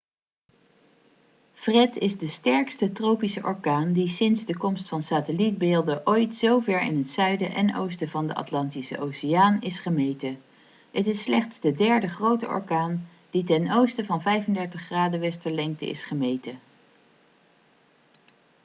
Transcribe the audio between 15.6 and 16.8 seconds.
35°w is gemeten